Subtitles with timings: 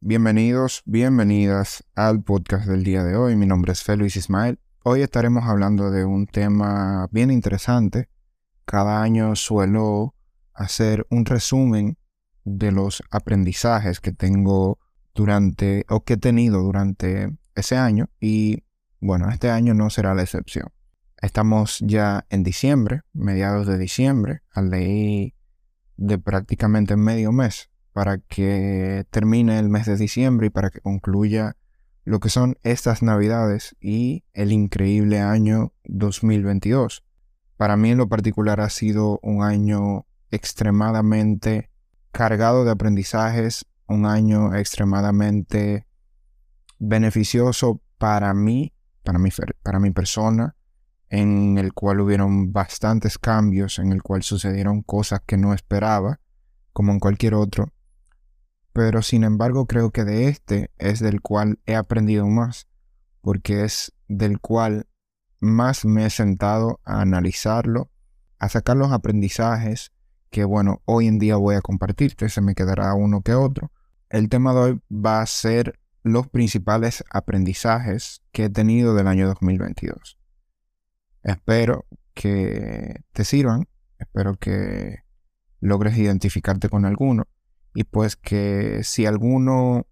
[0.00, 3.34] Bienvenidos, bienvenidas al podcast del día de hoy.
[3.34, 4.60] Mi nombre es Félix Ismael.
[4.84, 8.10] Hoy estaremos hablando de un tema bien interesante.
[8.66, 10.14] Cada año suelo
[10.52, 11.96] hacer un resumen
[12.44, 14.78] de los aprendizajes que tengo
[15.14, 18.64] durante o que he tenido durante ese año y
[19.00, 20.68] bueno, este año no será la excepción.
[21.22, 25.34] Estamos ya en diciembre, mediados de diciembre, al ley
[25.96, 31.56] de prácticamente medio mes para que termine el mes de diciembre y para que concluya
[32.04, 37.06] lo que son estas navidades y el increíble año 2022.
[37.56, 41.70] Para mí en lo particular ha sido un año extremadamente
[42.12, 45.86] cargado de aprendizajes, un año extremadamente
[46.78, 48.74] beneficioso para mí,
[49.04, 49.30] para mi,
[49.62, 50.54] para mi persona,
[51.08, 56.20] en el cual hubieron bastantes cambios, en el cual sucedieron cosas que no esperaba,
[56.74, 57.72] como en cualquier otro,
[58.76, 62.68] pero sin embargo creo que de este es del cual he aprendido más,
[63.22, 64.86] porque es del cual
[65.40, 67.90] más me he sentado a analizarlo,
[68.38, 69.92] a sacar los aprendizajes
[70.28, 73.72] que bueno, hoy en día voy a compartirte, se me quedará uno que otro.
[74.10, 79.26] El tema de hoy va a ser los principales aprendizajes que he tenido del año
[79.26, 80.18] 2022.
[81.22, 83.68] Espero que te sirvan,
[83.98, 84.98] espero que
[85.60, 87.26] logres identificarte con alguno
[87.76, 89.86] y pues que si alguno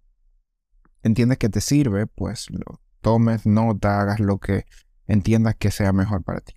[1.03, 4.65] entiendes que te sirve, pues lo tomes nota, hagas lo que
[5.05, 6.55] entiendas que sea mejor para ti.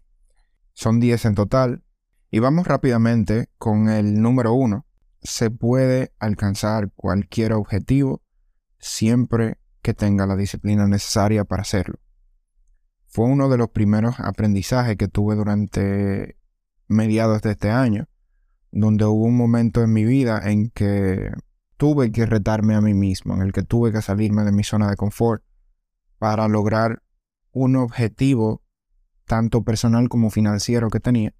[0.73, 1.85] Son 10 en total
[2.31, 4.87] y vamos rápidamente con el número 1.
[5.21, 8.23] Se puede alcanzar cualquier objetivo
[8.79, 12.01] siempre que tenga la disciplina necesaria para hacerlo.
[13.07, 16.39] Fue uno de los primeros aprendizajes que tuve durante
[16.87, 18.09] mediados de este año
[18.71, 21.31] donde hubo un momento en mi vida en que
[21.77, 24.91] tuve que retarme a mí mismo, en el que tuve que salirme de mi zona
[24.91, 25.43] de confort
[26.19, 27.03] para lograr
[27.53, 28.63] un objetivo
[29.25, 31.35] tanto personal como financiero que tenía,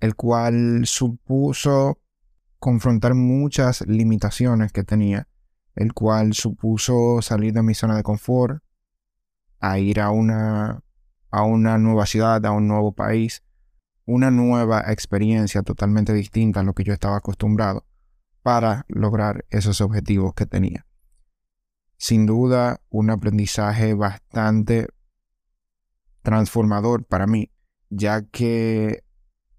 [0.00, 2.00] el cual supuso
[2.58, 5.28] confrontar muchas limitaciones que tenía,
[5.74, 8.62] el cual supuso salir de mi zona de confort,
[9.60, 10.82] a ir a una,
[11.30, 13.44] a una nueva ciudad, a un nuevo país,
[14.08, 17.84] una nueva experiencia totalmente distinta a lo que yo estaba acostumbrado
[18.42, 20.86] para lograr esos objetivos que tenía.
[21.98, 24.88] Sin duda, un aprendizaje bastante
[26.22, 27.50] transformador para mí,
[27.90, 29.04] ya que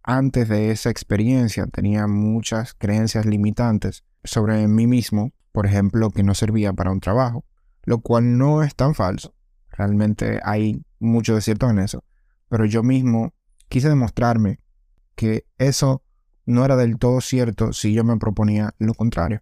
[0.01, 6.33] antes de esa experiencia tenía muchas creencias limitantes sobre mí mismo, por ejemplo, que no
[6.33, 7.45] servía para un trabajo,
[7.83, 9.35] lo cual no es tan falso.
[9.69, 12.03] Realmente hay mucho de cierto en eso,
[12.47, 13.35] pero yo mismo
[13.69, 14.59] quise demostrarme
[15.15, 16.03] que eso
[16.45, 19.41] no era del todo cierto si yo me proponía lo contrario.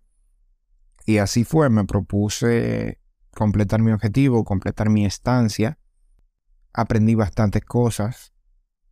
[1.05, 2.99] Y así fue, me propuse
[3.33, 5.79] completar mi objetivo, completar mi estancia.
[6.73, 8.33] Aprendí bastantes cosas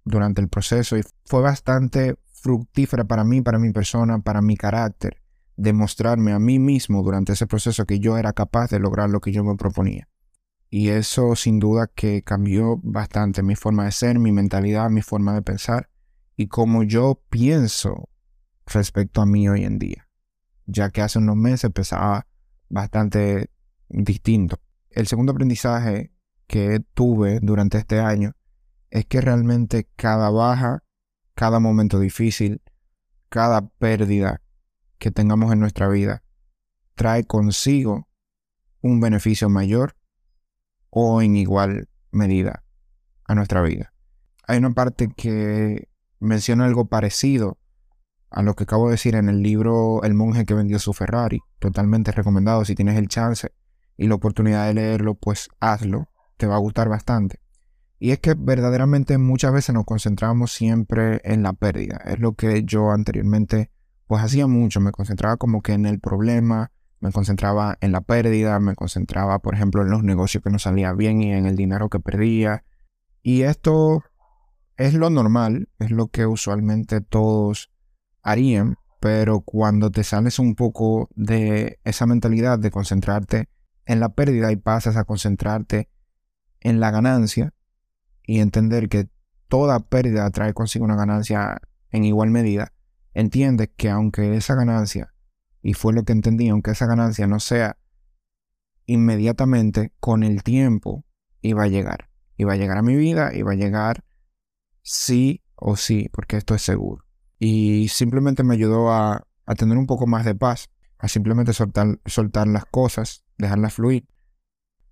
[0.06, 5.22] durante el proceso y fue bastante fructífera para mí, para mi persona, para mi carácter,
[5.58, 9.32] demostrarme a mí mismo durante ese proceso que yo era capaz de lograr lo que
[9.32, 10.08] yo me proponía.
[10.78, 15.34] Y eso sin duda que cambió bastante mi forma de ser, mi mentalidad, mi forma
[15.34, 15.90] de pensar
[16.36, 18.10] y cómo yo pienso
[18.66, 20.10] respecto a mí hoy en día.
[20.66, 22.28] Ya que hace unos meses pensaba
[22.68, 23.50] bastante
[23.88, 24.60] distinto.
[24.90, 26.12] El segundo aprendizaje
[26.46, 28.34] que tuve durante este año
[28.90, 30.84] es que realmente cada baja,
[31.36, 32.62] cada momento difícil,
[33.30, 34.42] cada pérdida
[34.98, 36.22] que tengamos en nuestra vida
[36.96, 38.10] trae consigo
[38.82, 39.96] un beneficio mayor
[40.98, 42.64] o en igual medida
[43.26, 43.92] a nuestra vida.
[44.48, 45.90] Hay una parte que
[46.22, 47.58] menciona algo parecido
[48.30, 51.42] a lo que acabo de decir en el libro El monje que vendió su Ferrari.
[51.60, 52.64] Totalmente recomendado.
[52.64, 53.52] Si tienes el chance
[53.98, 56.08] y la oportunidad de leerlo, pues hazlo.
[56.38, 57.42] Te va a gustar bastante.
[58.00, 61.98] Y es que verdaderamente muchas veces nos concentramos siempre en la pérdida.
[62.06, 63.70] Es lo que yo anteriormente
[64.08, 64.80] pues hacía mucho.
[64.80, 69.54] Me concentraba como que en el problema, me concentraba en la pérdida, me concentraba, por
[69.54, 72.64] ejemplo, en los negocios que no salían bien y en el dinero que perdía.
[73.22, 74.04] Y esto
[74.78, 77.72] es lo normal, es lo que usualmente todos
[78.22, 83.50] harían, pero cuando te sales un poco de esa mentalidad de concentrarte
[83.86, 85.90] en la pérdida y pasas a concentrarte
[86.60, 87.54] en la ganancia
[88.24, 89.10] y entender que
[89.48, 92.74] toda pérdida trae consigo una ganancia en igual medida,
[93.14, 95.14] entiendes que aunque esa ganancia
[95.66, 97.80] y fue lo que entendí, aunque esa ganancia no sea
[98.86, 101.06] inmediatamente, con el tiempo
[101.42, 102.12] iba a llegar.
[102.38, 104.06] Iba a llegar a mi vida, iba a llegar
[104.84, 107.04] sí o sí, porque esto es seguro.
[107.40, 110.70] Y simplemente me ayudó a, a tener un poco más de paz.
[111.00, 114.08] a simplemente soltar, soltar las cosas, dejarlas fluir.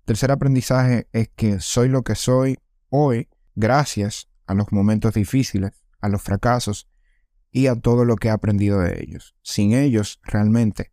[0.04, 6.08] Tercer aprendizaje es que soy lo que soy hoy gracias a los momentos difíciles, a
[6.08, 6.88] los fracasos
[7.54, 9.36] y a todo lo que he aprendido de ellos.
[9.40, 10.90] Sin ellos, realmente,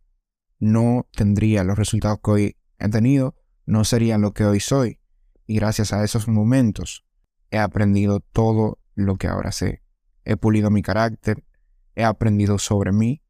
[0.60, 3.34] no tendría los resultados que hoy he tenido,
[3.66, 5.00] no sería lo que hoy soy.
[5.44, 7.04] Y gracias a esos momentos
[7.50, 9.82] he aprendido todo lo que ahora sé.
[10.24, 11.44] He pulido mi carácter,
[11.96, 13.24] he aprendido sobre mí,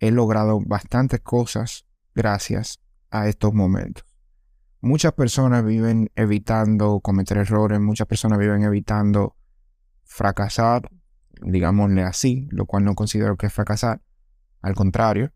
[0.00, 2.80] he logrado bastantes cosas gracias
[3.10, 4.04] a estos momentos.
[4.80, 9.36] Muchas personas viven evitando cometer errores, muchas personas viven evitando
[10.02, 10.90] fracasar,
[11.42, 14.02] digámosle así, lo cual no considero que es fracasar.
[14.60, 15.32] Al contrario,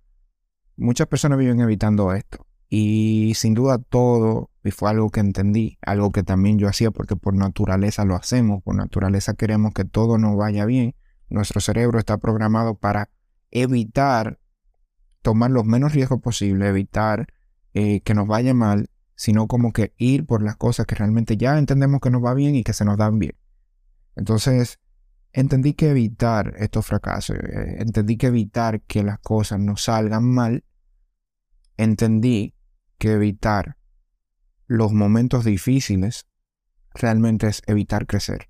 [0.76, 2.46] muchas personas viven evitando esto.
[2.68, 7.16] Y sin duda todo, y fue algo que entendí, algo que también yo hacía porque
[7.16, 10.94] por naturaleza lo hacemos, por naturaleza queremos que todo nos vaya bien.
[11.28, 13.10] Nuestro cerebro está programado para
[13.50, 14.38] evitar
[15.20, 17.26] tomar los menos riesgos posible, evitar
[17.74, 21.58] eh, que nos vaya mal, sino como que ir por las cosas que realmente ya
[21.58, 23.36] entendemos que nos va bien y que se nos dan bien.
[24.16, 24.78] Entonces,
[25.32, 30.64] entendí que evitar estos fracasos, eh, entendí que evitar que las cosas nos salgan mal,
[31.76, 32.54] entendí
[32.98, 33.76] que evitar
[34.66, 36.26] los momentos difíciles
[36.94, 38.48] realmente es evitar crecer,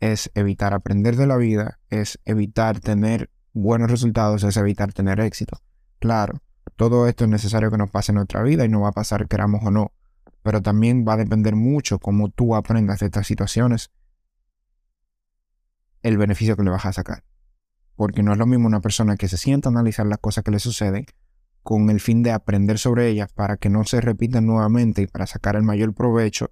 [0.00, 5.58] es evitar aprender de la vida, es evitar tener buenos resultados, es evitar tener éxito.
[5.98, 6.42] Claro,
[6.76, 9.28] todo esto es necesario que nos pase en nuestra vida y no va a pasar
[9.28, 9.92] queramos o no,
[10.42, 13.90] pero también va a depender mucho cómo tú aprendas de estas situaciones
[16.06, 17.24] el beneficio que le vas a sacar.
[17.96, 20.50] Porque no es lo mismo una persona que se sienta a analizar las cosas que
[20.50, 21.06] le suceden
[21.62, 25.26] con el fin de aprender sobre ellas para que no se repitan nuevamente y para
[25.26, 26.50] sacar el mayor provecho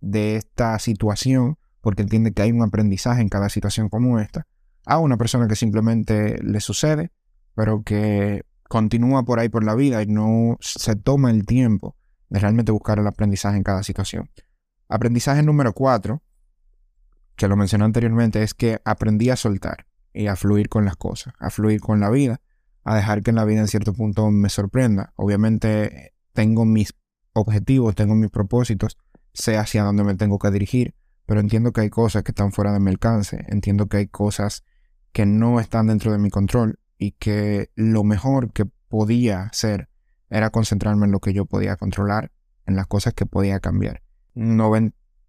[0.00, 4.46] de esta situación, porque entiende que hay un aprendizaje en cada situación como esta,
[4.86, 7.12] a una persona que simplemente le sucede,
[7.54, 11.94] pero que continúa por ahí por la vida y no se toma el tiempo
[12.30, 14.30] de realmente buscar el aprendizaje en cada situación.
[14.88, 16.22] Aprendizaje número cuatro,
[17.36, 21.34] que lo mencioné anteriormente, es que aprendí a soltar y a fluir con las cosas,
[21.38, 22.40] a fluir con la vida,
[22.84, 25.12] a dejar que la vida en cierto punto me sorprenda.
[25.16, 26.94] Obviamente tengo mis
[27.32, 28.96] objetivos, tengo mis propósitos,
[29.32, 30.94] sé hacia dónde me tengo que dirigir,
[31.26, 34.64] pero entiendo que hay cosas que están fuera de mi alcance, entiendo que hay cosas
[35.12, 39.88] que no están dentro de mi control y que lo mejor que podía hacer
[40.30, 42.30] era concentrarme en lo que yo podía controlar,
[42.66, 44.02] en las cosas que podía cambiar.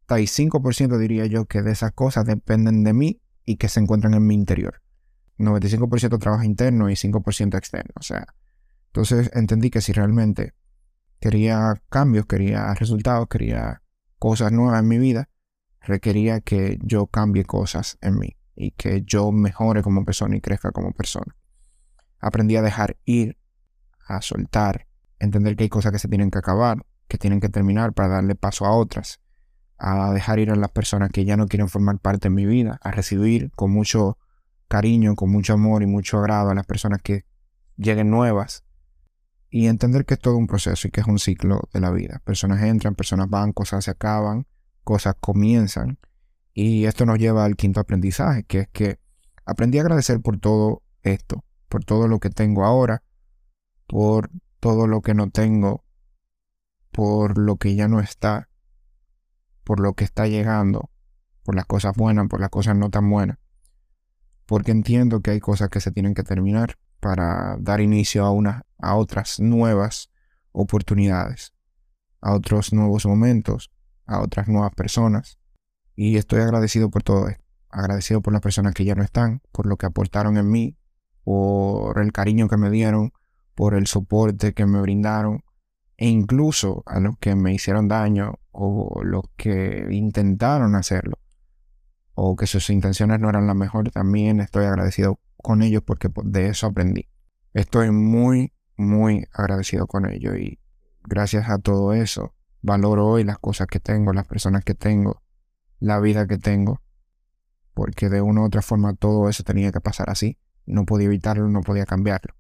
[0.07, 4.25] 95% diría yo que de esas cosas dependen de mí y que se encuentran en
[4.25, 4.81] mi interior.
[5.37, 7.91] 95% trabajo interno y 5% externo.
[7.95, 8.25] O sea,
[8.87, 10.53] entonces entendí que si realmente
[11.19, 13.81] quería cambios, quería resultados, quería
[14.19, 15.29] cosas nuevas en mi vida,
[15.81, 20.71] requería que yo cambie cosas en mí y que yo mejore como persona y crezca
[20.71, 21.35] como persona.
[22.19, 23.37] Aprendí a dejar ir,
[24.07, 24.87] a soltar,
[25.19, 28.35] entender que hay cosas que se tienen que acabar, que tienen que terminar para darle
[28.35, 29.19] paso a otras,
[29.77, 32.79] a dejar ir a las personas que ya no quieren formar parte de mi vida,
[32.81, 34.17] a recibir con mucho
[34.67, 37.25] cariño, con mucho amor y mucho agrado a las personas que
[37.77, 38.63] lleguen nuevas.
[39.49, 42.21] Y entender que es todo un proceso y que es un ciclo de la vida.
[42.25, 44.47] Personas entran, personas van, cosas se acaban,
[44.83, 45.97] cosas comienzan.
[46.53, 48.99] Y esto nos lleva al quinto aprendizaje, que es que
[49.45, 53.03] aprendí a agradecer por todo esto, por todo lo que tengo ahora,
[53.87, 54.29] por
[54.59, 55.85] todo lo que no tengo,
[56.91, 58.49] por lo que ya no está
[59.65, 60.91] por lo que está llegando,
[61.43, 63.37] por las cosas buenas, por las cosas no tan buenas.
[64.45, 68.65] Porque entiendo que hay cosas que se tienen que terminar para dar inicio a, una,
[68.77, 70.11] a otras nuevas
[70.51, 71.53] oportunidades,
[72.21, 73.71] a otros nuevos momentos,
[74.05, 75.39] a otras nuevas personas.
[75.95, 77.43] Y estoy agradecido por todo esto.
[77.69, 80.77] Agradecido por las personas que ya no están, por lo que aportaron en mí,
[81.23, 83.11] por el cariño que me dieron,
[83.55, 85.43] por el soporte que me brindaron,
[85.97, 91.19] e incluso a los que me hicieron daño o los que intentaron hacerlo
[92.13, 96.47] o que sus intenciones no eran las mejores, también estoy agradecido con ellos porque de
[96.47, 97.09] eso aprendí.
[97.53, 100.59] Estoy muy, muy agradecido con ellos y
[101.03, 105.21] gracias a todo eso valoro hoy las cosas que tengo, las personas que tengo,
[105.79, 106.81] la vida que tengo,
[107.73, 110.37] porque de una u otra forma todo eso tenía que pasar así.
[110.65, 112.33] No podía evitarlo, no podía cambiarlo.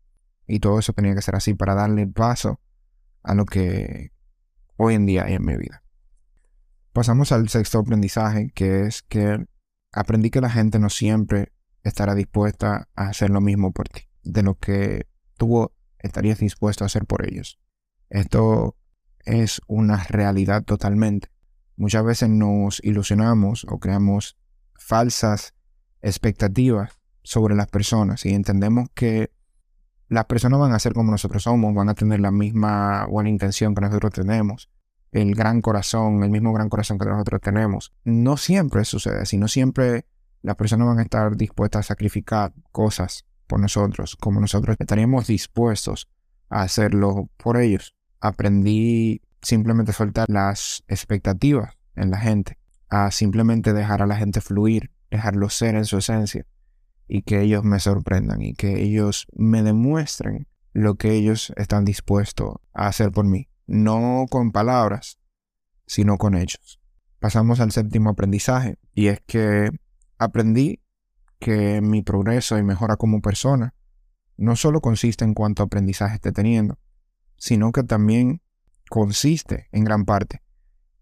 [0.47, 2.59] Y todo eso tenía que ser así para darle paso
[3.21, 4.11] a lo que
[4.77, 5.84] hoy en día hay en mi vida.
[6.95, 9.45] Pasamos al sexto aprendizaje, que es que
[9.91, 11.51] aprendí que la gente no siempre
[11.83, 15.05] estará dispuesta a hacer lo mismo por ti, de lo que
[15.37, 17.59] tú estarías dispuesto a hacer por ellos.
[18.09, 18.77] Esto
[19.25, 21.27] es una realidad totalmente.
[21.75, 24.37] Muchas veces nos ilusionamos o creamos
[24.73, 25.53] falsas
[26.01, 29.33] expectativas sobre las personas y entendemos que
[30.07, 33.75] las personas van a ser como nosotros somos, van a tener la misma buena intención
[33.75, 34.69] que nosotros tenemos,
[35.15, 37.93] el gran corazón, el mismo gran corazón que nosotros tenemos.
[38.03, 40.05] No siempre sucede así, no siempre
[40.41, 46.09] las personas van a estar dispuestas a sacrificar cosas por nosotros, como nosotros estaríamos dispuestos
[46.49, 47.95] a hacerlo por ellos.
[48.19, 52.57] Aprendí simplemente a soltar las expectativas en la gente,
[52.89, 56.45] a simplemente dejar a la gente fluir, dejarlo ser en su esencia
[57.07, 62.55] y que ellos me sorprendan y que ellos me demuestren lo que ellos están dispuestos
[62.73, 63.47] a hacer por mí.
[63.67, 65.19] No con palabras,
[65.85, 66.79] sino con hechos.
[67.19, 69.69] Pasamos al séptimo aprendizaje y es que
[70.17, 70.81] aprendí
[71.39, 73.73] que mi progreso y mejora como persona
[74.37, 76.77] no solo consiste en cuánto aprendizaje esté teniendo,
[77.37, 78.41] sino que también
[78.89, 80.45] consiste en gran parte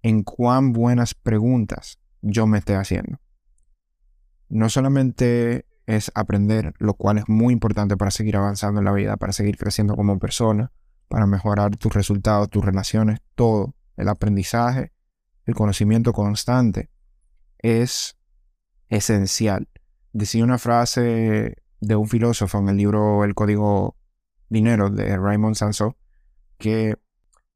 [0.03, 3.20] en cuán buenas preguntas yo me esté haciendo.
[4.50, 9.17] No solamente es aprender, lo cual es muy importante para seguir avanzando en la vida,
[9.17, 10.72] para seguir creciendo como persona,
[11.13, 13.75] para mejorar tus resultados, tus relaciones, todo.
[13.98, 14.93] El aprendizaje,
[15.46, 16.89] el conocimiento constante
[17.60, 18.17] es
[18.89, 19.70] esencial.
[20.12, 23.96] Decía una frase de un filósofo en el libro El Código
[24.50, 25.98] Dinero de Raymond Sansó
[26.58, 26.96] que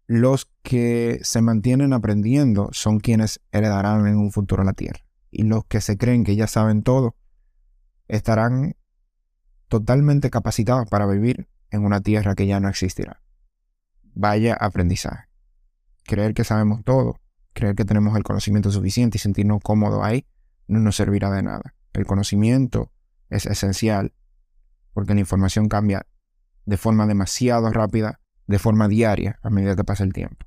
[0.05, 4.99] los que se mantienen aprendiendo son quienes heredarán en un futuro la tierra.
[5.31, 7.15] Y los que se creen que ya saben todo
[8.07, 8.75] estarán
[9.67, 13.23] totalmente capacitados para vivir en una tierra que ya no existirá.
[14.17, 15.27] Vaya aprendizaje.
[16.03, 17.19] Creer que sabemos todo,
[17.53, 20.25] creer que tenemos el conocimiento suficiente y sentirnos cómodos ahí,
[20.67, 21.75] no nos servirá de nada.
[21.93, 22.91] El conocimiento
[23.29, 24.13] es esencial
[24.93, 26.05] porque la información cambia
[26.65, 30.45] de forma demasiado rápida, de forma diaria, a medida que pasa el tiempo.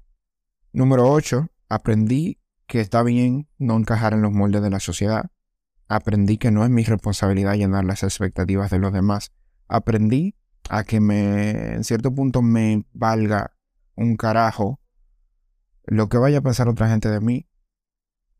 [0.72, 1.48] Número 8.
[1.68, 5.30] Aprendí que está bien no encajar en los moldes de la sociedad,
[5.90, 9.32] Aprendí que no es mi responsabilidad llenar las expectativas de los demás.
[9.66, 10.36] Aprendí
[10.68, 13.56] a que me, en cierto punto, me valga
[13.96, 14.80] un carajo
[15.84, 17.46] lo que vaya a pensar otra gente de mí.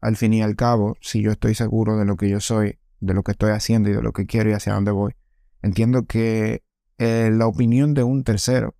[0.00, 3.12] Al fin y al cabo, si yo estoy seguro de lo que yo soy, de
[3.12, 5.14] lo que estoy haciendo y de lo que quiero y hacia dónde voy,
[5.62, 6.62] entiendo que
[6.99, 8.76] eh, la opinión de un tercero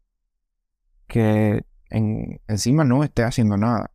[1.09, 3.91] que encima no esté haciendo nada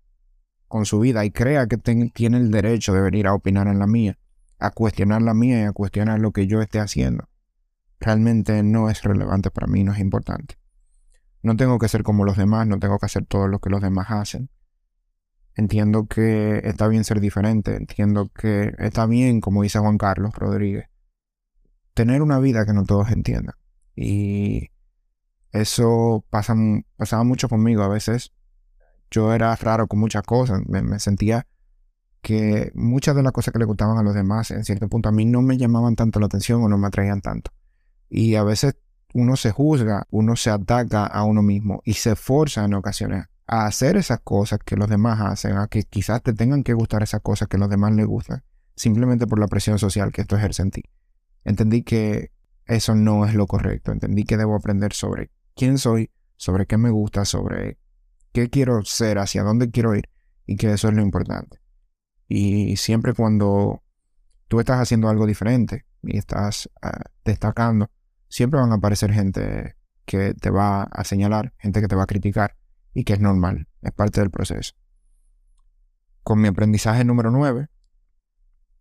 [0.67, 3.87] con su vida y crea que tiene el derecho de venir a opinar en la
[3.87, 4.19] mía,
[4.59, 7.29] a cuestionar la mía y a cuestionar lo que yo esté haciendo,
[7.99, 10.57] realmente no es relevante para mí, no es importante.
[11.45, 13.79] No tengo que ser como los demás, no tengo que hacer todo lo que los
[13.79, 14.49] demás hacen.
[15.53, 20.89] Entiendo que está bien ser diferente, entiendo que está bien, como dice Juan Carlos Rodríguez,
[21.93, 23.53] tener una vida que no todos entiendan.
[23.95, 24.71] Y
[25.51, 26.55] eso pasa,
[26.97, 27.83] pasaba mucho conmigo.
[27.83, 28.33] A veces
[29.11, 31.45] yo era raro con muchas cosas, me sentía
[32.23, 35.11] que muchas de las cosas que le gustaban a los demás, en cierto punto, a
[35.11, 37.51] mí no me llamaban tanto la atención o no me atraían tanto.
[38.09, 38.77] Y a veces
[39.15, 43.65] uno se juzga, uno se ataca a uno mismo y se forza en ocasiones a
[43.65, 47.21] hacer esas cosas que los demás hacen, a que quizás te tengan que gustar esas
[47.21, 48.43] cosas que los demás les gustan,
[48.75, 50.83] simplemente por la presión social que esto ejerce en ti.
[51.45, 52.31] Entendí que
[52.65, 56.89] eso no es lo correcto, entendí que debo aprender sobre quién soy, sobre qué me
[56.89, 57.77] gusta, sobre
[58.33, 60.09] qué quiero ser, hacia dónde quiero ir
[60.45, 61.61] y que eso es lo importante.
[62.27, 63.81] Y siempre cuando
[64.49, 67.89] tú estás haciendo algo diferente y estás ah, destacando,
[68.35, 72.05] siempre van a aparecer gente que te va a señalar, gente que te va a
[72.05, 72.57] criticar
[72.93, 74.73] y que es normal, es parte del proceso.
[76.21, 77.69] Con mi aprendizaje número 9,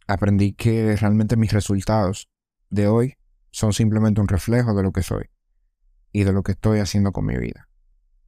[0.09, 2.29] aprendí que realmente mis resultados
[2.69, 3.15] de hoy
[3.53, 5.31] son simplemente un reflejo de lo que soy
[6.11, 7.69] y de lo que estoy haciendo con mi vida.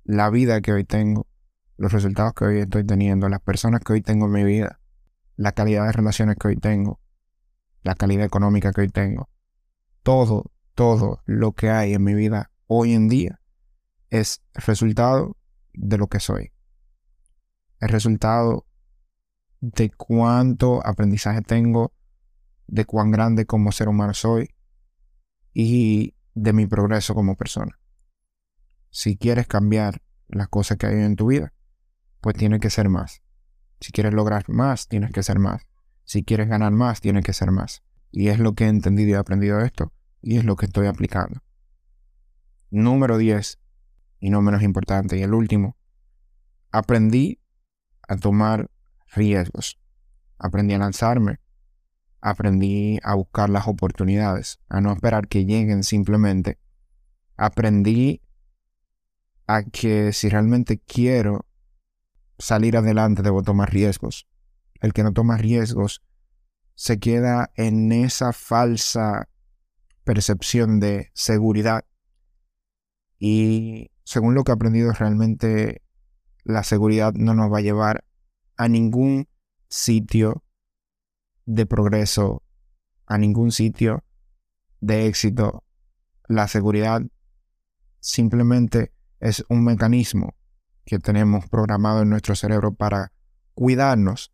[0.04, 1.26] La vida que hoy tengo,
[1.76, 4.78] los resultados que hoy estoy teniendo, las personas que hoy tengo en mi vida,
[5.35, 7.00] la calidad de relaciones que hoy tengo,
[7.83, 9.28] la calidad económica que hoy tengo,
[10.04, 13.40] todo, todo lo que hay en mi vida hoy en día
[14.11, 15.37] es resultado
[15.73, 16.52] de lo que soy.
[17.80, 18.66] Es resultado
[19.61, 21.95] de cuánto aprendizaje tengo,
[22.66, 24.50] de cuán grande como ser humano soy
[25.54, 27.78] y de mi progreso como persona.
[28.90, 31.54] Si quieres cambiar las cosas que hay en tu vida,
[32.21, 33.23] pues tiene que ser más.
[33.80, 35.62] Si quieres lograr más, tienes que ser más.
[36.04, 37.83] Si quieres ganar más, tienes que ser más.
[38.11, 39.92] Y es lo que he entendido y aprendido esto.
[40.26, 41.40] Y es lo que estoy aplicando.
[42.71, 43.61] Número 10,
[44.18, 45.76] y no menos importante, y el último,
[46.73, 47.40] aprendí
[48.09, 48.68] a tomar
[49.14, 49.78] riesgos.
[50.37, 51.38] Aprendí a lanzarme.
[52.21, 56.59] Aprendí a buscar las oportunidades, a no esperar que lleguen simplemente.
[57.37, 58.21] Aprendí
[59.47, 61.47] a que si realmente quiero
[62.37, 64.26] salir adelante debo tomar riesgos.
[64.80, 66.02] El que no toma riesgos
[66.75, 69.28] se queda en esa falsa
[70.06, 71.84] percepción de seguridad
[73.18, 75.82] Y según lo que he aprendido, realmente
[76.44, 78.04] la seguridad no nos va a llevar
[78.56, 79.28] a ningún
[79.68, 80.44] sitio
[81.44, 82.44] de progreso,
[83.06, 84.04] a ningún sitio
[84.80, 85.64] de éxito.
[86.28, 87.02] La seguridad
[87.98, 90.36] simplemente es un mecanismo
[90.84, 93.12] que tenemos programado en nuestro cerebro para
[93.54, 94.32] cuidarnos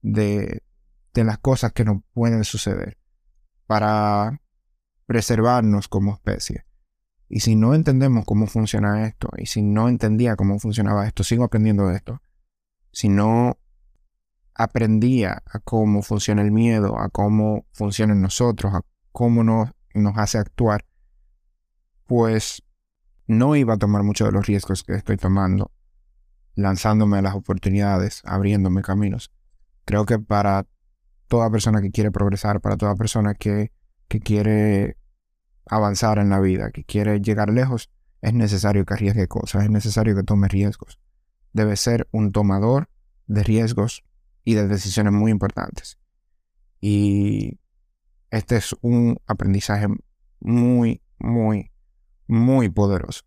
[0.00, 0.62] de,
[1.12, 2.98] de las cosas que nos pueden suceder,
[3.66, 4.40] para
[5.10, 6.66] preservarnos como especie.
[7.28, 11.42] Y si no entendemos cómo funciona esto, y si no entendía cómo funcionaba esto, sigo
[11.42, 12.22] aprendiendo esto.
[12.92, 13.58] Si no
[14.54, 20.16] aprendía a cómo funciona el miedo, a cómo funciona en nosotros, a cómo nos, nos
[20.16, 20.86] hace actuar,
[22.06, 22.62] pues
[23.26, 25.72] no iba a tomar muchos de los riesgos que estoy tomando,
[26.54, 29.32] lanzándome a las oportunidades, abriéndome caminos.
[29.84, 30.68] Creo que para
[31.26, 33.72] toda persona que quiere progresar, para toda persona que,
[34.06, 34.99] que quiere
[35.66, 37.90] avanzar en la vida, que quiere llegar lejos,
[38.20, 41.00] es necesario que arriesgue cosas, es necesario que tome riesgos.
[41.52, 42.88] Debe ser un tomador
[43.26, 44.04] de riesgos
[44.44, 45.98] y de decisiones muy importantes.
[46.80, 47.58] Y
[48.30, 49.88] este es un aprendizaje
[50.40, 51.70] muy, muy,
[52.26, 53.22] muy poderoso.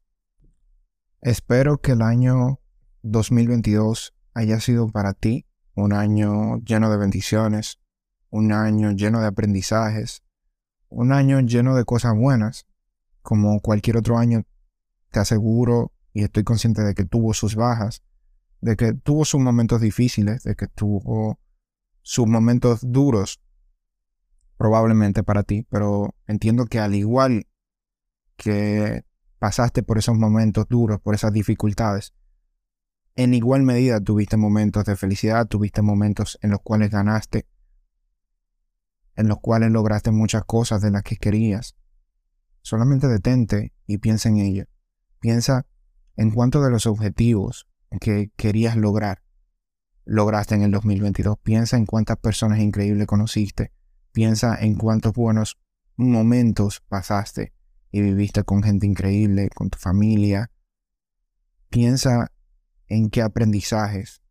[1.21, 2.59] Espero que el año
[3.03, 7.79] 2022 haya sido para ti un año lleno de bendiciones,
[8.29, 10.22] un año lleno de aprendizajes,
[10.93, 12.67] un año lleno de cosas buenas,
[13.21, 14.45] como cualquier otro año,
[15.11, 18.03] te aseguro y estoy consciente de que tuvo sus bajas,
[18.61, 21.39] de que tuvo sus momentos difíciles, de que tuvo
[22.01, 23.41] sus momentos duros,
[24.57, 27.47] probablemente para ti, pero entiendo que al igual
[28.35, 29.03] que
[29.39, 32.13] pasaste por esos momentos duros, por esas dificultades,
[33.15, 37.45] en igual medida tuviste momentos de felicidad, tuviste momentos en los cuales ganaste,
[39.15, 41.75] en los cuales lograste muchas cosas de las que querías.
[42.61, 44.65] Solamente detente y piensa en ello.
[45.19, 45.65] Piensa
[46.15, 47.67] en cuántos de los objetivos
[47.99, 49.23] que querías lograr
[50.05, 51.37] lograste en el 2022.
[51.41, 53.71] Piensa en cuántas personas increíbles conociste.
[54.11, 55.59] Piensa en cuántos buenos
[55.95, 57.53] momentos pasaste
[57.91, 60.51] y viviste con gente increíble, con tu familia.
[61.69, 62.31] Piensa
[62.87, 64.21] en qué aprendizajes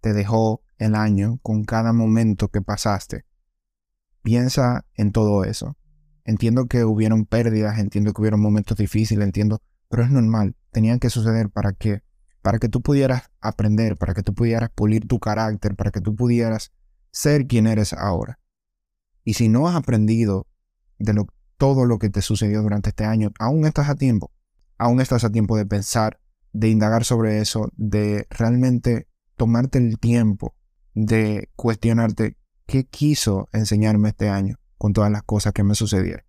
[0.00, 3.24] te dejó el año con cada momento que pasaste
[4.22, 5.76] Piensa en todo eso.
[6.24, 10.54] Entiendo que hubieron pérdidas, entiendo que hubieron momentos difíciles, entiendo, pero es normal.
[10.70, 12.02] Tenían que suceder para que,
[12.40, 16.14] para que tú pudieras aprender, para que tú pudieras pulir tu carácter, para que tú
[16.14, 16.72] pudieras
[17.10, 18.38] ser quien eres ahora.
[19.24, 20.46] Y si no has aprendido
[20.98, 21.14] de
[21.56, 24.30] todo lo que te sucedió durante este año, aún estás a tiempo.
[24.78, 26.18] Aún estás a tiempo de pensar,
[26.52, 30.54] de indagar sobre eso, de realmente tomarte el tiempo
[30.94, 36.24] de cuestionarte ¿Qué quiso enseñarme este año con todas las cosas que me sucedieron?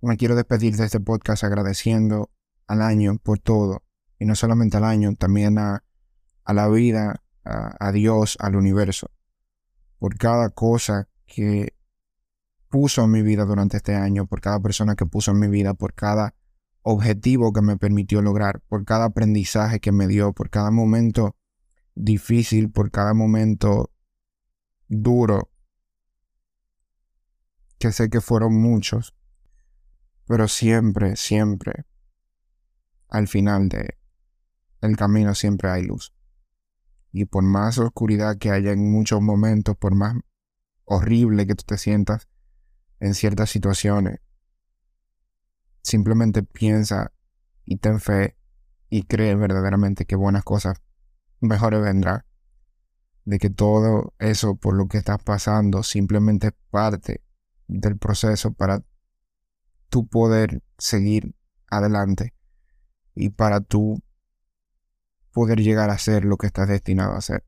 [0.00, 2.30] Me quiero despedir de este podcast agradeciendo
[2.66, 3.82] al año por todo,
[4.18, 5.84] y no solamente al año, también a,
[6.46, 9.10] la vida, a, a Dios, al universo,
[9.98, 11.74] por cada cosa que
[12.68, 15.74] puso en mi vida durante este año, por cada persona que puso en mi vida,
[15.74, 16.34] por cada
[16.82, 21.36] objetivo que me permitió lograr, por cada aprendizaje que me dio, por cada momento
[21.94, 23.90] difícil, por cada momento
[24.94, 25.50] duro,
[27.78, 29.14] que sé que fueron muchos,
[30.26, 31.86] pero siempre, siempre,
[33.08, 33.96] al final de
[34.82, 36.14] el camino siempre hay luz.
[37.10, 40.14] Y por más oscuridad que haya en muchos momentos, por más
[40.84, 42.28] horrible que tú te sientas
[43.00, 44.20] en ciertas situaciones,
[45.82, 47.12] simplemente piensa
[47.64, 48.36] y ten fe
[48.90, 50.82] y cree verdaderamente que buenas cosas
[51.40, 52.24] mejores vendrán
[53.24, 57.22] de que todo eso por lo que estás pasando simplemente es parte
[57.68, 58.82] del proceso para
[59.88, 61.34] tú poder seguir
[61.68, 62.34] adelante
[63.14, 64.02] y para tú
[65.32, 67.44] poder llegar a ser lo que estás destinado a ser.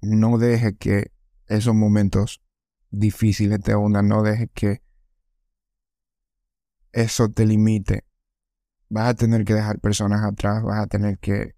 [0.00, 1.12] No dejes que
[1.46, 2.42] esos momentos
[2.90, 4.82] difíciles te hundan, no dejes que
[6.92, 8.04] eso te limite.
[8.88, 11.54] Vas a tener que dejar personas atrás, vas a tener que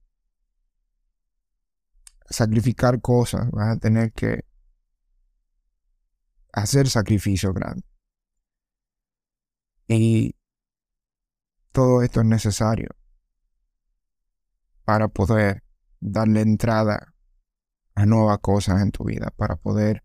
[2.28, 4.44] sacrificar cosas, vas a tener que
[6.52, 7.82] hacer sacrificio grande.
[9.88, 10.34] Y
[11.72, 12.90] todo esto es necesario
[14.84, 15.62] para poder
[16.00, 17.14] darle entrada
[17.94, 20.04] a nuevas cosas en tu vida, para poder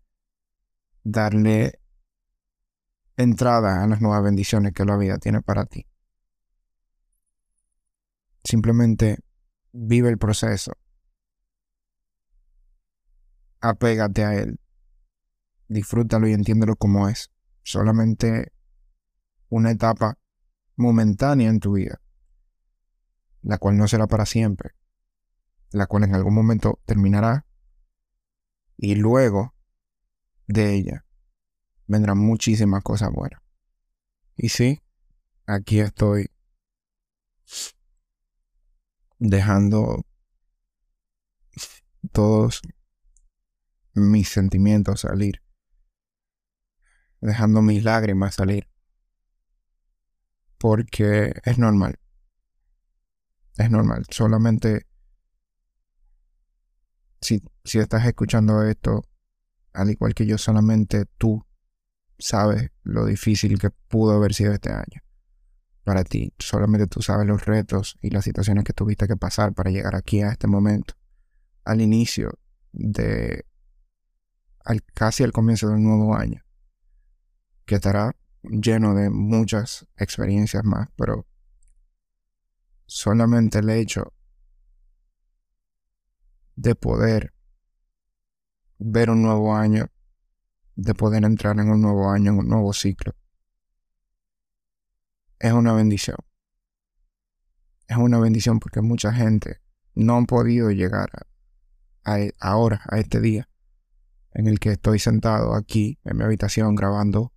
[1.02, 1.80] darle
[3.16, 5.86] entrada a las nuevas bendiciones que la vida tiene para ti.
[8.44, 9.18] Simplemente
[9.72, 10.72] vive el proceso
[13.60, 14.60] apégate a él.
[15.68, 17.30] Disfrútalo y entiéndelo como es.
[17.62, 18.52] Solamente
[19.48, 20.18] una etapa
[20.76, 22.00] momentánea en tu vida,
[23.42, 24.74] la cual no será para siempre,
[25.70, 27.46] la cual en algún momento terminará
[28.76, 29.54] y luego
[30.46, 31.04] de ella
[31.86, 33.42] vendrán muchísimas cosas buenas.
[34.36, 34.80] Y sí,
[35.46, 36.30] aquí estoy
[39.18, 40.06] dejando
[42.12, 42.62] todos
[43.94, 45.42] mis sentimientos salir,
[47.20, 48.68] dejando mis lágrimas salir,
[50.58, 51.98] porque es normal,
[53.56, 54.86] es normal, solamente
[57.20, 59.04] si, si estás escuchando esto,
[59.72, 61.44] al igual que yo, solamente tú
[62.18, 65.02] sabes lo difícil que pudo haber sido este año
[65.84, 66.34] para ti.
[66.38, 70.20] Solamente tú sabes los retos y las situaciones que tuviste que pasar para llegar aquí
[70.20, 70.94] a este momento.
[71.64, 72.38] Al inicio
[72.72, 73.46] de...
[74.68, 76.44] Al, casi al comienzo del nuevo año.
[77.64, 81.26] Que estará lleno de muchas experiencias más, pero
[82.84, 84.12] solamente el hecho
[86.54, 87.32] de poder
[88.78, 89.90] ver un nuevo año,
[90.76, 93.14] de poder entrar en un nuevo año, en un nuevo ciclo.
[95.38, 96.18] Es una bendición.
[97.86, 99.62] Es una bendición porque mucha gente
[99.94, 101.08] no han podido llegar
[102.04, 103.48] a, ahora, a este día,
[104.38, 107.32] en el que estoy sentado aquí en mi habitación grabando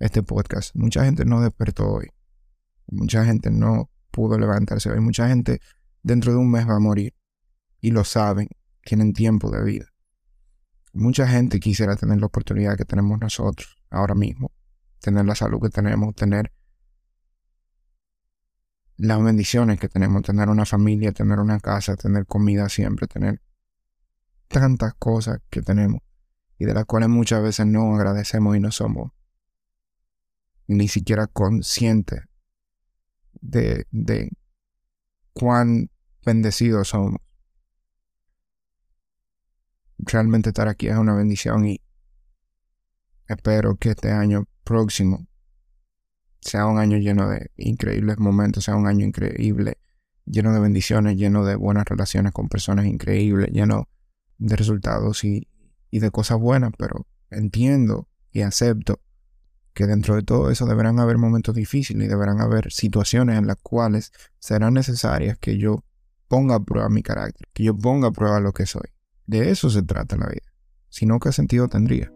[0.00, 0.74] este podcast.
[0.74, 2.08] Mucha gente no despertó hoy.
[2.88, 4.98] Mucha gente no pudo levantarse hoy.
[4.98, 5.60] Mucha gente
[6.02, 7.14] dentro de un mes va a morir
[7.80, 8.48] y lo saben,
[8.84, 9.86] tienen tiempo de vida.
[10.92, 14.50] Mucha gente quisiera tener la oportunidad que tenemos nosotros ahora mismo,
[14.98, 16.52] tener la salud que tenemos, tener
[18.96, 23.40] las bendiciones que tenemos, tener una familia, tener una casa, tener comida siempre, tener
[24.48, 26.00] tantas cosas que tenemos
[26.62, 29.10] y de las cuales muchas veces no agradecemos y no somos
[30.68, 32.20] ni siquiera conscientes
[33.40, 34.30] de, de
[35.32, 35.90] cuán
[36.24, 37.20] bendecidos somos.
[39.98, 41.80] Realmente estar aquí es una bendición y
[43.26, 45.26] espero que este año próximo
[46.40, 49.78] sea un año lleno de increíbles momentos, sea un año increíble,
[50.26, 53.88] lleno de bendiciones, lleno de buenas relaciones con personas increíbles, lleno
[54.38, 55.48] de resultados y,
[55.92, 58.98] y de cosas buenas, pero entiendo y acepto
[59.74, 63.58] que dentro de todo eso deberán haber momentos difíciles y deberán haber situaciones en las
[63.62, 65.84] cuales serán necesarias que yo
[66.28, 68.90] ponga a prueba mi carácter, que yo ponga a prueba lo que soy.
[69.26, 70.50] De eso se trata la vida.
[70.88, 72.10] Si no, ¿qué sentido tendría?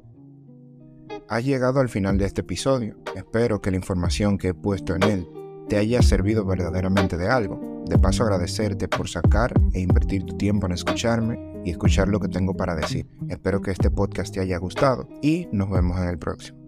[1.28, 2.96] Has llegado al final de este episodio.
[3.14, 5.28] Espero que la información que he puesto en él
[5.68, 7.84] te haya servido verdaderamente de algo.
[7.86, 12.28] De paso agradecerte por sacar e invertir tu tiempo en escucharme y escuchar lo que
[12.28, 13.08] tengo para decir.
[13.28, 16.65] Espero que este podcast te haya gustado y nos vemos en el próximo.